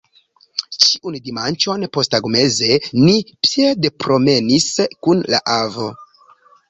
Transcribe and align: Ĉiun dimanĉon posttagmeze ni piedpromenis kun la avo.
Ĉiun 0.83 1.17
dimanĉon 1.27 1.85
posttagmeze 1.97 2.79
ni 3.03 3.13
piedpromenis 3.51 4.69
kun 5.01 5.23
la 5.35 5.43
avo. 5.61 5.91